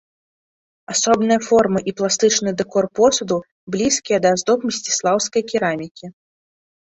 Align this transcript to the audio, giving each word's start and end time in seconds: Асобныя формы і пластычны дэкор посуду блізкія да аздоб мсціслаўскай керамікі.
Асобныя 0.93 1.39
формы 1.49 1.79
і 1.89 1.91
пластычны 1.99 2.49
дэкор 2.61 2.85
посуду 2.99 3.37
блізкія 3.75 4.17
да 4.23 4.29
аздоб 4.37 4.59
мсціслаўскай 4.69 5.43
керамікі. 5.53 6.05